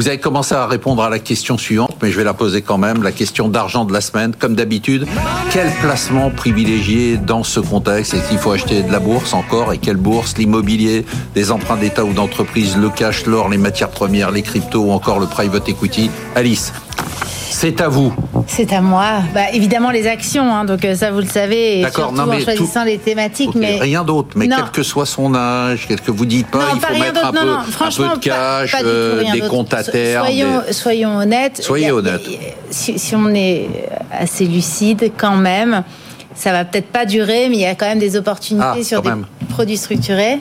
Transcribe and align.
Vous 0.00 0.08
avez 0.08 0.16
commencé 0.16 0.54
à 0.54 0.66
répondre 0.66 1.02
à 1.02 1.10
la 1.10 1.18
question 1.18 1.58
suivante, 1.58 1.94
mais 2.00 2.10
je 2.10 2.16
vais 2.16 2.24
la 2.24 2.32
poser 2.32 2.62
quand 2.62 2.78
même. 2.78 3.02
La 3.02 3.12
question 3.12 3.48
d'argent 3.48 3.84
de 3.84 3.92
la 3.92 4.00
semaine, 4.00 4.32
comme 4.34 4.54
d'habitude. 4.54 5.06
Quel 5.50 5.70
placement 5.82 6.30
privilégié 6.30 7.18
dans 7.18 7.44
ce 7.44 7.60
contexte? 7.60 8.14
Est-ce 8.14 8.30
qu'il 8.30 8.38
faut 8.38 8.52
acheter 8.52 8.82
de 8.82 8.90
la 8.90 8.98
bourse 8.98 9.34
encore? 9.34 9.74
Et 9.74 9.78
quelle 9.78 9.98
bourse? 9.98 10.38
L'immobilier, 10.38 11.04
des 11.34 11.50
emprunts 11.50 11.76
d'État 11.76 12.06
ou 12.06 12.14
d'entreprise, 12.14 12.78
le 12.78 12.88
cash, 12.88 13.26
l'or, 13.26 13.50
les 13.50 13.58
matières 13.58 13.90
premières, 13.90 14.30
les 14.30 14.40
cryptos 14.40 14.84
ou 14.84 14.90
encore 14.90 15.20
le 15.20 15.26
private 15.26 15.68
equity? 15.68 16.10
Alice 16.34 16.72
c'est 17.60 17.82
à 17.82 17.88
vous. 17.88 18.10
C'est 18.46 18.72
à 18.72 18.80
moi. 18.80 19.20
Bah, 19.34 19.50
évidemment, 19.52 19.90
les 19.90 20.06
actions, 20.06 20.50
hein, 20.50 20.64
donc 20.64 20.82
euh, 20.82 20.94
ça, 20.94 21.10
vous 21.10 21.20
le 21.20 21.26
savez. 21.26 21.82
D'accord, 21.82 22.10
non, 22.10 22.24
mais 22.24 22.36
en 22.36 22.40
choisissant 22.40 22.84
les 22.84 22.96
thématiques. 22.96 23.54
mais 23.54 23.78
Rien 23.78 24.02
d'autre. 24.02 24.30
Mais 24.34 24.48
quel 24.48 24.70
que 24.72 24.82
soit 24.82 25.04
son 25.04 25.34
âge, 25.34 25.84
quel 25.86 26.00
que 26.00 26.10
vous 26.10 26.24
dites 26.24 26.46
pas, 26.46 26.68
il 26.74 26.80
faut 26.80 26.98
mettre 26.98 27.22
un 27.22 27.32
peu, 27.32 27.38
un 27.38 27.90
peu, 27.90 28.16
de 28.16 28.18
cash, 28.18 28.74
euh, 28.82 29.30
des 29.30 29.40
comptes 29.40 29.74
à 29.74 29.84
terre. 29.84 30.24
Soyons, 30.24 30.62
soyons 30.70 31.16
honnêtes. 31.18 31.62
Soyez 31.62 31.92
honnêtes. 31.92 32.22
Si, 32.70 32.98
si, 32.98 33.14
on 33.14 33.28
est 33.34 33.68
assez 34.10 34.46
lucide, 34.46 35.12
quand 35.18 35.36
même, 35.36 35.84
ça 36.34 36.52
va 36.52 36.64
peut-être 36.64 36.88
pas 36.88 37.04
durer, 37.04 37.50
mais 37.50 37.56
il 37.56 37.60
y 37.60 37.66
a 37.66 37.74
quand 37.74 37.88
même 37.88 37.98
des 37.98 38.16
opportunités 38.16 38.66
ah, 38.80 38.82
sur 38.82 39.02
des 39.02 39.10
produits 39.50 39.76
structurés. 39.76 40.38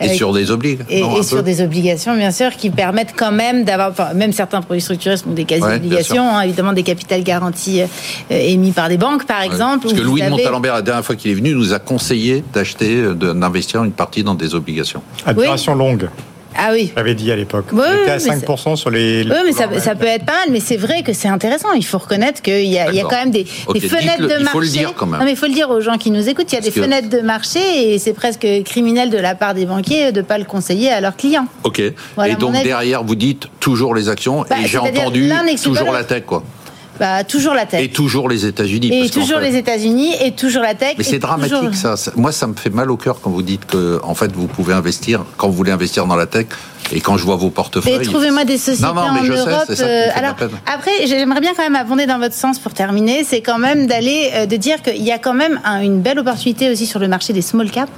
Et 0.00 0.14
sur 0.14 0.32
des 0.32 0.50
obligations. 0.50 1.18
Et, 1.18 1.22
sur 1.22 1.42
des 1.42 1.62
obligations, 1.62 2.16
bien 2.16 2.30
sûr, 2.30 2.50
qui 2.50 2.70
permettent 2.70 3.14
quand 3.16 3.32
même 3.32 3.64
d'avoir, 3.64 3.90
enfin, 3.90 4.12
même 4.14 4.32
certains 4.32 4.60
produits 4.60 4.82
structurés 4.82 5.16
sont 5.16 5.30
des 5.30 5.44
quasi-obligations, 5.44 6.28
hein, 6.28 6.42
évidemment 6.42 6.72
des 6.72 6.82
capitales 6.82 7.22
garanties 7.22 7.82
euh, 7.82 7.86
émis 8.30 8.72
par 8.72 8.88
des 8.88 8.98
banques, 8.98 9.26
par 9.26 9.42
exemple. 9.42 9.82
Parce 9.82 9.94
que 9.94 10.02
Louis 10.02 10.20
de 10.20 10.28
Montalembert, 10.28 10.74
la 10.74 10.82
dernière 10.82 11.04
fois 11.04 11.16
qu'il 11.16 11.30
est 11.30 11.34
venu, 11.34 11.54
nous 11.54 11.72
a 11.72 11.78
conseillé 11.78 12.44
d'acheter, 12.52 12.96
euh, 12.96 13.14
d'investir 13.14 13.84
une 13.84 13.92
partie 13.92 14.22
dans 14.22 14.34
des 14.34 14.54
obligations. 14.54 15.02
À 15.24 15.32
duration 15.32 15.74
longue. 15.74 16.08
Ah 16.58 16.70
oui. 16.72 16.92
J'avais 16.96 17.14
dit 17.14 17.30
à 17.30 17.36
l'époque. 17.36 17.66
Oui, 17.72 17.84
était 18.02 18.10
à 18.10 18.18
5% 18.18 18.76
sur 18.76 18.90
les. 18.90 19.24
Oui, 19.24 19.36
mais 19.44 19.52
ça, 19.52 19.94
peut 19.94 20.06
être 20.06 20.24
pas 20.24 20.32
mal, 20.32 20.48
mais 20.50 20.60
c'est 20.60 20.76
vrai 20.76 21.02
que 21.02 21.12
c'est 21.12 21.28
intéressant. 21.28 21.72
Il 21.72 21.84
faut 21.84 21.98
reconnaître 21.98 22.42
qu'il 22.42 22.66
y, 22.66 22.78
a, 22.78 22.90
quand 23.02 23.10
même 23.10 23.30
des, 23.30 23.44
fenêtres 23.44 24.22
de 24.22 24.42
marché. 24.42 24.42
Il 24.42 24.48
faut 24.48 24.60
le 24.60 24.68
dire 24.68 24.94
quand 24.96 25.06
même. 25.06 25.20
Non, 25.20 25.26
mais 25.26 25.32
il 25.32 25.36
faut 25.36 25.46
le 25.46 25.54
dire 25.54 25.70
aux 25.70 25.80
gens 25.80 25.96
qui 25.98 26.10
nous 26.10 26.28
écoutent. 26.28 26.52
Il 26.52 26.56
y 26.56 26.58
a 26.58 26.62
des 26.62 26.70
fenêtres 26.70 27.08
de 27.08 27.20
marché 27.20 27.94
et 27.94 27.98
c'est 27.98 28.12
presque 28.12 28.46
criminel 28.64 29.10
de 29.10 29.18
la 29.18 29.34
part 29.34 29.54
des 29.54 29.66
banquiers 29.66 30.12
de 30.12 30.20
ne 30.20 30.26
pas 30.26 30.38
le 30.38 30.44
conseiller 30.44 30.90
à 30.90 31.00
leurs 31.00 31.16
clients. 31.16 31.46
Ok. 31.64 31.80
et 31.80 31.94
donc 32.38 32.54
derrière, 32.62 33.02
vous 33.02 33.16
dites 33.16 33.48
toujours 33.60 33.94
les 33.94 34.08
actions 34.08 34.44
et 34.44 34.48
bah, 34.50 34.56
j'ai 34.64 34.78
entendu 34.78 35.30
toujours 35.62 35.92
la 35.92 36.04
tech, 36.04 36.24
quoi. 36.26 36.42
Bah, 36.98 37.24
toujours 37.24 37.54
la 37.54 37.66
tech. 37.66 37.82
Et 37.82 37.88
toujours 37.88 38.28
les 38.28 38.46
États-Unis. 38.46 38.90
Et 38.92 39.10
toujours 39.10 39.38
les 39.38 39.56
États-Unis 39.56 40.14
et 40.22 40.32
toujours 40.32 40.62
la 40.62 40.74
tech. 40.74 40.94
Mais 40.98 41.04
c'est 41.04 41.18
dramatique 41.18 41.74
ça. 41.74 41.94
Moi, 42.16 42.32
ça 42.32 42.46
me 42.46 42.54
fait 42.54 42.70
mal 42.70 42.90
au 42.90 42.96
cœur 42.96 43.20
quand 43.20 43.30
vous 43.30 43.42
dites 43.42 43.66
que, 43.66 44.00
en 44.02 44.14
fait, 44.14 44.32
vous 44.32 44.46
pouvez 44.46 44.74
investir 44.74 45.24
quand 45.36 45.48
vous 45.48 45.54
voulez 45.54 45.72
investir 45.72 46.06
dans 46.06 46.16
la 46.16 46.26
tech. 46.26 46.46
Et 46.92 47.00
quand 47.00 47.16
je 47.16 47.24
vois 47.24 47.34
vos 47.34 47.50
portefeuilles. 47.50 47.94
Et 47.94 48.02
trouvez-moi 48.02 48.44
des 48.44 48.58
sociétés 48.58 48.86
en 48.86 49.24
Europe. 49.24 49.64
Euh, 49.80 50.06
alors, 50.14 50.36
après, 50.72 51.06
j'aimerais 51.06 51.40
bien 51.40 51.52
quand 51.56 51.64
même 51.64 51.74
abonder 51.74 52.06
dans 52.06 52.20
votre 52.20 52.34
sens 52.34 52.60
pour 52.60 52.74
terminer. 52.74 53.24
C'est 53.24 53.40
quand 53.40 53.58
même 53.58 53.88
d'aller, 53.88 54.30
euh, 54.34 54.46
de 54.46 54.56
dire 54.56 54.80
qu'il 54.82 55.02
y 55.02 55.10
a 55.10 55.18
quand 55.18 55.34
même 55.34 55.60
une 55.82 56.00
belle 56.00 56.20
opportunité 56.20 56.70
aussi 56.70 56.86
sur 56.86 57.00
le 57.00 57.08
marché 57.08 57.32
des 57.32 57.42
small 57.42 57.72
caps 57.72 57.90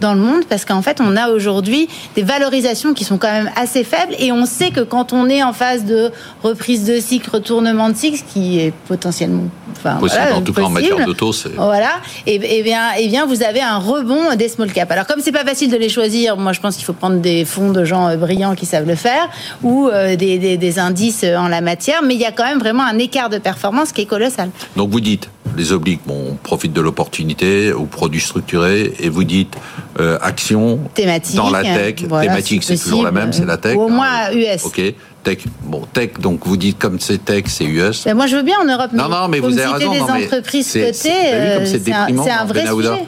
dans 0.00 0.14
le 0.14 0.20
monde 0.20 0.44
parce 0.48 0.64
qu'en 0.64 0.82
fait, 0.82 1.00
on 1.00 1.16
a 1.16 1.30
aujourd'hui 1.30 1.88
des 2.14 2.22
valorisations 2.22 2.94
qui 2.94 3.04
sont 3.04 3.18
quand 3.18 3.32
même 3.32 3.50
assez 3.56 3.84
faibles 3.84 4.14
et 4.18 4.32
on 4.32 4.46
sait 4.46 4.70
que 4.70 4.80
quand 4.80 5.12
on 5.12 5.28
est 5.28 5.42
en 5.42 5.52
phase 5.52 5.84
de 5.84 6.10
reprise 6.42 6.84
de 6.84 6.98
cycle, 7.00 7.30
retournement 7.30 7.88
de 7.90 7.96
cycle, 7.96 8.22
qui 8.32 8.60
est 8.60 8.72
potentiellement 8.86 9.44
enfin, 9.72 9.96
possible, 9.96 10.22
en 10.34 10.42
tout 10.42 10.52
cas 10.52 10.62
en 10.62 10.70
matière 10.70 11.04
d'auto, 11.04 11.32
c'est 11.32 11.54
voilà, 11.56 11.92
et, 12.26 12.62
bien, 12.62 12.92
et 12.98 13.08
bien 13.08 13.26
vous 13.26 13.42
avez 13.42 13.60
un 13.60 13.78
rebond 13.78 14.34
des 14.36 14.48
small 14.48 14.72
caps. 14.72 14.90
Alors 14.90 15.06
comme 15.06 15.20
c'est 15.20 15.32
pas 15.32 15.44
facile 15.44 15.70
de 15.70 15.76
les 15.76 15.88
choisir, 15.88 16.36
moi 16.36 16.52
je 16.52 16.60
pense 16.60 16.76
qu'il 16.76 16.84
faut 16.84 16.92
prendre 16.92 17.20
des 17.20 17.44
fonds 17.44 17.70
de 17.70 17.84
gens 17.84 18.08
euh, 18.08 18.16
brillants 18.16 18.54
qui 18.54 18.66
savent 18.66 18.86
le 18.86 18.94
faire 18.94 19.28
ou 19.62 19.88
euh, 19.88 20.16
des, 20.16 20.38
des, 20.38 20.56
des 20.56 20.78
indices 20.78 21.24
en 21.24 21.48
la 21.48 21.60
matière, 21.60 22.02
mais 22.02 22.14
il 22.14 22.20
y 22.20 22.26
a 22.26 22.32
quand 22.32 22.44
même 22.44 22.58
vraiment 22.58 22.84
un 22.84 22.98
écart 22.98 23.28
de 23.28 23.38
performance 23.38 23.92
qui 23.92 24.02
est 24.02 24.06
colossal. 24.06 24.50
Donc 24.76 24.90
vous 24.90 25.00
dites 25.00 25.28
les 25.58 25.72
obliques, 25.72 26.00
bon, 26.06 26.30
on 26.30 26.34
profite 26.34 26.72
de 26.72 26.80
l'opportunité, 26.80 27.72
ou 27.72 27.84
produits 27.84 28.20
structurés, 28.20 28.94
et 29.00 29.08
vous 29.08 29.24
dites 29.24 29.54
euh, 30.00 30.18
action 30.22 30.78
thématique, 30.94 31.36
dans 31.36 31.50
la 31.50 31.62
tech. 31.62 31.96
thématique, 31.96 32.62
c'est 32.62 32.78
toujours 32.78 33.02
la 33.02 33.10
même, 33.10 33.32
c'est 33.32 33.44
la 33.44 33.56
tech. 33.56 33.76
au 33.76 33.88
moins 33.88 34.32
US. 34.32 34.64
Ok. 34.64 34.80
Tech, 35.24 35.38
bon, 35.64 35.82
tech, 35.92 36.10
donc 36.20 36.46
vous 36.46 36.56
dites 36.56 36.78
comme 36.78 37.00
c'est 37.00 37.24
tech, 37.24 37.44
c'est 37.48 37.64
US. 37.64 38.04
Ben 38.04 38.14
moi, 38.14 38.26
je 38.26 38.36
veux 38.36 38.42
bien 38.42 38.58
en 38.62 38.64
Europe. 38.64 38.92
non, 38.92 39.08
non, 39.08 39.28
mais 39.28 39.40
vous 39.40 39.58
avez 39.58 39.84
raison. 39.84 39.92
des 39.92 40.00
entreprises 40.00 40.72
cotées, 40.72 40.92
c'est 40.92 41.92
un, 41.92 42.44
vrai 42.44 42.66
sujet 42.66 43.06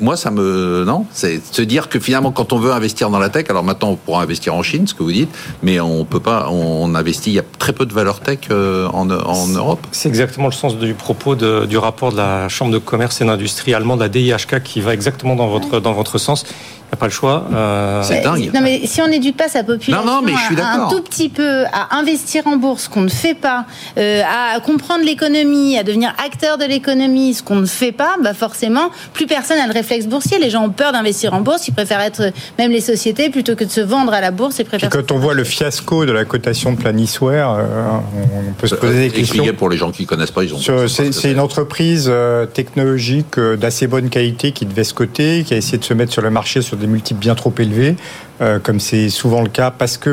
moi 0.00 0.16
ça 0.16 0.30
me 0.30 0.84
non, 0.86 1.06
c'est 1.12 1.40
se 1.44 1.62
dire 1.62 1.88
que 1.88 1.98
finalement 1.98 2.32
quand 2.32 2.52
on 2.52 2.58
veut 2.58 2.72
investir 2.72 3.10
dans 3.10 3.18
la 3.18 3.28
tech, 3.28 3.46
alors 3.48 3.64
maintenant 3.64 3.90
on 3.90 3.96
pourra 3.96 4.22
investir 4.22 4.54
en 4.54 4.62
Chine, 4.62 4.86
ce 4.86 4.94
que 4.94 5.02
vous 5.02 5.12
dites, 5.12 5.30
mais 5.62 5.80
on 5.80 6.04
peut 6.04 6.20
pas, 6.20 6.48
on 6.50 6.94
investit, 6.94 7.30
il 7.30 7.34
y 7.34 7.38
a 7.38 7.44
très 7.58 7.72
peu 7.72 7.86
de 7.86 7.92
valeur 7.92 8.20
tech 8.20 8.38
euh, 8.50 8.86
en, 8.88 9.10
en 9.10 9.48
Europe. 9.48 9.86
C'est 9.92 10.08
exactement 10.08 10.46
le 10.46 10.52
sens 10.52 10.76
du 10.76 10.94
propos 10.94 11.34
du 11.34 11.78
rapport 11.78 12.12
de 12.12 12.16
la 12.16 12.48
Chambre 12.48 12.72
de 12.72 12.78
commerce 12.78 13.20
et 13.20 13.24
d'industrie 13.24 13.74
allemande, 13.74 14.00
la 14.00 14.08
DIHK, 14.08 14.62
qui 14.62 14.80
va 14.80 14.94
exactement 14.94 15.36
dans 15.36 15.48
votre 15.48 15.80
dans 15.80 15.92
votre 15.92 16.18
sens 16.18 16.44
a 16.92 16.96
pas 16.96 17.06
le 17.06 17.12
choix. 17.12 17.46
Euh, 17.52 18.02
c'est 18.02 18.20
dingue. 18.20 18.50
Non, 18.54 18.60
mais 18.62 18.82
si 18.84 19.00
on 19.00 19.08
n'éduque 19.08 19.36
pas 19.36 19.48
sa 19.48 19.64
population 19.64 20.04
non, 20.04 20.20
non, 20.20 20.22
mais 20.22 20.32
je 20.32 20.54
suis 20.54 20.60
un 20.60 20.88
tout 20.88 21.00
petit 21.00 21.30
peu 21.30 21.64
à 21.72 21.96
investir 21.96 22.46
en 22.46 22.56
bourse, 22.56 22.88
qu'on 22.88 23.00
ne 23.00 23.08
fait 23.08 23.34
pas, 23.34 23.64
euh, 23.96 24.22
à 24.22 24.60
comprendre 24.60 25.02
l'économie, 25.02 25.78
à 25.78 25.84
devenir 25.84 26.14
acteur 26.24 26.58
de 26.58 26.64
l'économie, 26.64 27.32
ce 27.32 27.42
qu'on 27.42 27.56
ne 27.56 27.66
fait 27.66 27.92
pas, 27.92 28.16
bah 28.22 28.34
forcément, 28.34 28.90
plus 29.14 29.26
personne 29.26 29.56
n'a 29.56 29.66
le 29.66 29.72
réflexe 29.72 30.06
boursier. 30.06 30.38
Les 30.38 30.50
gens 30.50 30.64
ont 30.64 30.70
peur 30.70 30.92
d'investir 30.92 31.32
en 31.32 31.40
bourse, 31.40 31.66
ils 31.66 31.72
préfèrent 31.72 32.00
être, 32.00 32.30
même 32.58 32.70
les 32.70 32.82
sociétés, 32.82 33.30
plutôt 33.30 33.56
que 33.56 33.64
de 33.64 33.70
se 33.70 33.80
vendre 33.80 34.12
à 34.12 34.20
la 34.20 34.30
bourse. 34.30 34.58
Ils 34.58 34.66
préfèrent 34.66 34.90
quand 34.90 35.12
on 35.12 35.18
voit 35.18 35.34
le 35.34 35.44
fiasco 35.44 36.04
de 36.04 36.12
la 36.12 36.26
cotation 36.26 36.72
de 36.72 36.76
Planisware, 36.76 37.52
euh, 37.52 37.98
on 38.34 38.52
peut 38.52 38.66
se 38.66 38.74
poser 38.74 39.08
des 39.08 39.10
questions. 39.10 39.44
pour 39.56 39.70
les 39.70 39.78
gens 39.78 39.92
qui 39.92 40.02
ne 40.02 40.08
connaissent 40.08 40.30
pas, 40.30 40.44
ils 40.44 40.54
ont. 40.54 40.88
C'est 40.88 41.30
une 41.30 41.40
entreprise 41.40 42.12
technologique 42.52 43.40
d'assez 43.40 43.86
bonne 43.86 44.10
qualité 44.10 44.52
qui 44.52 44.66
devait 44.66 44.84
se 44.84 44.92
coter, 44.92 45.44
qui 45.44 45.54
a 45.54 45.56
essayé 45.56 45.78
de 45.78 45.84
se 45.84 45.94
mettre 45.94 46.12
sur 46.12 46.20
le 46.20 46.30
marché 46.30 46.60
sur 46.60 46.76
des 46.82 46.86
multiples 46.86 47.20
bien 47.20 47.34
trop 47.34 47.52
élevés, 47.58 47.96
euh, 48.40 48.58
comme 48.58 48.80
c'est 48.80 49.08
souvent 49.08 49.40
le 49.40 49.48
cas, 49.48 49.70
parce 49.70 49.96
que 49.96 50.10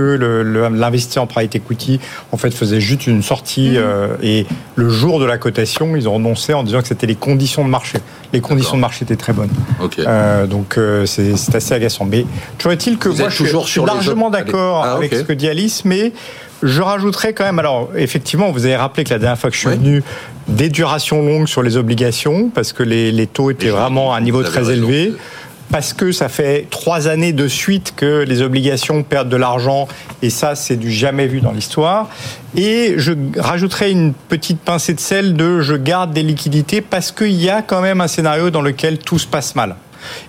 l'investisseur 0.70 1.24
en 1.24 1.28
private 1.28 1.56
equity, 1.56 2.00
en 2.32 2.38
fait, 2.38 2.52
faisait 2.52 2.80
juste 2.80 3.08
une 3.08 3.24
sortie, 3.24 3.72
mhm. 3.72 3.78
euh, 3.78 4.08
et 4.22 4.46
le 4.76 4.90
jour 4.90 5.20
de 5.20 5.26
la 5.26 5.38
cotation, 5.38 5.96
ils 5.96 6.08
ont 6.08 6.14
renoncé 6.14 6.54
en 6.54 6.64
disant 6.64 6.82
que 6.82 6.88
c'était 6.88 7.08
les 7.08 7.16
conditions 7.16 7.66
de 7.66 7.70
marché. 7.70 8.00
Les 8.32 8.42
conditions 8.42 8.76
de 8.76 8.82
marché 8.82 9.04
étaient 9.04 9.16
très 9.16 9.34
bonnes. 9.34 9.50
Euh, 10.00 10.46
donc, 10.46 10.80
c'est 11.06 11.56
assez 11.56 11.74
agaçant. 11.74 12.06
Mais 12.06 12.26
toujours 12.58 12.74
est-il 12.74 12.98
que 12.98 13.10
moi, 13.10 13.30
je 13.30 13.44
suis 13.66 13.82
largement 13.84 14.30
d'accord 14.30 14.84
ah, 14.86 14.94
avec 14.94 15.14
ce 15.14 15.22
que 15.22 15.34
dit 15.34 15.48
Alice, 15.48 15.84
mais 15.84 16.14
je 16.62 16.82
rajouterais 16.82 17.34
quand 17.34 17.46
même, 17.46 17.60
alors 17.60 17.90
effectivement, 17.96 18.52
vous 18.52 18.66
avez 18.66 18.76
rappelé 18.76 19.06
que 19.06 19.12
la 19.12 19.20
dernière 19.20 19.40
fois 19.40 19.50
que 19.50 19.56
je 19.56 19.62
suis 19.62 19.70
venu, 19.70 20.04
des 20.48 20.70
durations 20.70 21.24
longues 21.24 21.48
sur 21.48 21.64
les 21.64 21.78
obligations, 21.78 22.50
parce 22.54 22.74
que 22.74 22.84
les, 22.84 23.12
les 23.12 23.28
taux 23.28 23.50
étaient 23.50 23.70
vraiment 23.70 24.14
à 24.14 24.18
un 24.18 24.22
niveau 24.22 24.44
très 24.44 24.72
élevé 24.72 25.14
parce 25.72 25.94
que 25.94 26.12
ça 26.12 26.30
fait 26.30 26.68
trois 26.70 27.08
années 27.08 27.34
de 27.34 27.48
suite 27.48 27.94
que 27.96 28.24
les 28.24 28.42
obligations 28.42 29.04
perdent 29.04 29.30
de 29.30 29.38
l'argent, 29.38 29.88
et 30.22 30.30
ça, 30.30 30.56
c'est 30.56 30.76
du 30.76 30.92
jamais 30.92 31.28
vu 31.28 31.42
dans 31.42 31.52
l'histoire. 31.52 32.10
Et 32.56 32.96
je 32.98 33.14
rajouterai 33.38 33.92
une 33.92 34.14
petite 34.14 34.60
pincée 34.60 34.94
de 34.94 35.00
sel 35.00 35.36
de 35.36 35.62
je 35.62 35.76
garde 35.76 36.14
des 36.14 36.24
liquidités 36.24 36.82
parce 36.82 37.12
qu'il 37.12 37.32
y 37.32 37.50
a 37.50 37.62
quand 37.62 37.82
même 37.82 38.02
un 38.02 38.08
scénario 38.08 38.50
dans 38.50 38.62
lequel 38.62 38.98
tout 38.98 39.20
se 39.20 39.28
passe 39.28 39.56
mal. 39.56 39.76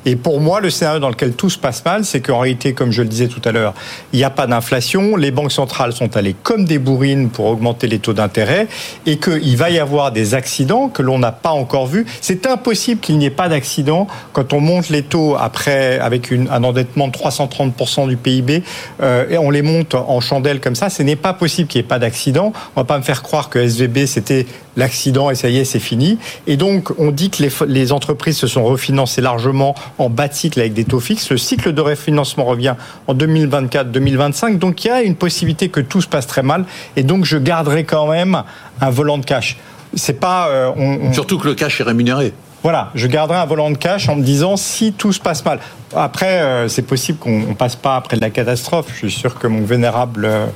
Et 0.06 0.16
pour 0.16 0.40
moi, 0.40 0.60
le 0.60 0.70
scénario 0.70 1.00
dans 1.00 1.08
lequel 1.08 1.32
tout 1.32 1.50
se 1.50 1.58
passe 1.58 1.84
mal, 1.84 2.04
c'est 2.04 2.20
qu'en 2.20 2.40
réalité, 2.40 2.72
comme 2.72 2.92
je 2.92 3.02
le 3.02 3.08
disais 3.08 3.28
tout 3.28 3.42
à 3.44 3.52
l'heure, 3.52 3.74
il 4.12 4.16
n'y 4.16 4.24
a 4.24 4.30
pas 4.30 4.46
d'inflation, 4.46 5.16
les 5.16 5.30
banques 5.30 5.52
centrales 5.52 5.92
sont 5.92 6.16
allées 6.16 6.34
comme 6.42 6.64
des 6.64 6.78
bourrines 6.78 7.30
pour 7.30 7.46
augmenter 7.46 7.86
les 7.86 7.98
taux 7.98 8.12
d'intérêt, 8.12 8.68
et 9.06 9.18
qu'il 9.18 9.56
va 9.56 9.70
y 9.70 9.78
avoir 9.78 10.12
des 10.12 10.34
accidents 10.34 10.88
que 10.88 11.02
l'on 11.02 11.18
n'a 11.18 11.32
pas 11.32 11.50
encore 11.50 11.86
vus. 11.86 12.06
C'est 12.20 12.46
impossible 12.46 13.00
qu'il 13.00 13.18
n'y 13.18 13.26
ait 13.26 13.30
pas 13.30 13.48
d'accident 13.48 14.06
quand 14.32 14.52
on 14.52 14.60
monte 14.60 14.88
les 14.88 15.02
taux 15.02 15.36
après 15.38 15.98
avec 15.98 16.32
un 16.32 16.64
endettement 16.64 17.08
de 17.08 17.12
330% 17.12 18.08
du 18.08 18.16
PIB, 18.16 18.62
euh, 19.02 19.28
et 19.28 19.38
on 19.38 19.50
les 19.50 19.62
monte 19.62 19.94
en 19.94 20.20
chandelle 20.20 20.60
comme 20.60 20.74
ça. 20.74 20.90
Ce 20.90 21.02
n'est 21.02 21.16
pas 21.16 21.32
possible 21.32 21.68
qu'il 21.68 21.80
n'y 21.80 21.84
ait 21.84 21.88
pas 21.88 21.98
d'accident. 21.98 22.52
On 22.76 22.80
ne 22.80 22.84
va 22.84 22.84
pas 22.84 22.98
me 22.98 23.02
faire 23.02 23.22
croire 23.22 23.48
que 23.48 23.58
SVB 23.58 24.06
c'était 24.06 24.46
l'accident 24.80 25.30
et 25.30 25.36
ça 25.36 25.48
y 25.48 25.58
est, 25.58 25.64
c'est 25.64 25.78
fini. 25.78 26.18
Et 26.48 26.56
donc, 26.56 26.90
on 26.98 27.12
dit 27.12 27.30
que 27.30 27.42
les, 27.42 27.50
les 27.68 27.92
entreprises 27.92 28.36
se 28.36 28.48
sont 28.48 28.64
refinancées 28.64 29.20
largement 29.20 29.76
en 29.98 30.10
bas 30.10 30.26
de 30.26 30.34
cycle 30.34 30.58
avec 30.58 30.72
des 30.72 30.84
taux 30.84 30.98
fixes. 30.98 31.30
Le 31.30 31.38
cycle 31.38 31.72
de 31.72 31.80
refinancement 31.80 32.44
revient 32.44 32.74
en 33.06 33.14
2024-2025. 33.14 34.58
Donc, 34.58 34.84
il 34.84 34.88
y 34.88 34.90
a 34.90 35.02
une 35.02 35.14
possibilité 35.14 35.68
que 35.68 35.80
tout 35.80 36.00
se 36.00 36.08
passe 36.08 36.26
très 36.26 36.42
mal. 36.42 36.64
Et 36.96 37.04
donc, 37.04 37.24
je 37.24 37.38
garderai 37.38 37.84
quand 37.84 38.08
même 38.08 38.42
un 38.80 38.90
volant 38.90 39.18
de 39.18 39.24
cash. 39.24 39.56
C'est 39.94 40.18
pas. 40.18 40.48
Euh, 40.48 41.12
Surtout 41.12 41.38
que 41.38 41.46
le 41.46 41.54
cash 41.54 41.80
est 41.80 41.84
rémunéré. 41.84 42.32
Voilà, 42.62 42.90
je 42.94 43.06
garderai 43.06 43.38
un 43.38 43.46
volant 43.46 43.70
de 43.70 43.78
cash 43.78 44.08
en 44.10 44.16
me 44.16 44.22
disant 44.22 44.56
si 44.58 44.92
tout 44.92 45.12
se 45.12 45.20
passe 45.20 45.44
mal. 45.44 45.60
Après, 45.96 46.40
euh, 46.42 46.68
c'est 46.68 46.82
possible 46.82 47.18
qu'on 47.18 47.54
passe 47.54 47.74
pas 47.74 47.96
après 47.96 48.16
de 48.16 48.20
la 48.20 48.28
catastrophe. 48.28 48.86
Je 48.92 48.98
suis 48.98 49.10
sûr 49.10 49.38
que 49.38 49.46
mon 49.46 49.64
vénérable 49.64 50.26
euh, 50.26 50.46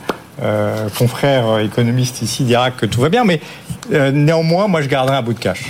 euh, 0.42 0.88
confrère 0.98 1.60
économiste 1.60 2.22
ici 2.22 2.44
dira 2.44 2.70
que 2.70 2.86
tout 2.86 3.00
va 3.00 3.08
bien, 3.08 3.24
mais 3.24 3.40
euh, 3.92 4.10
néanmoins, 4.10 4.68
moi, 4.68 4.82
je 4.82 4.88
garderai 4.88 5.16
un 5.16 5.22
bout 5.22 5.34
de 5.34 5.38
cash. 5.38 5.64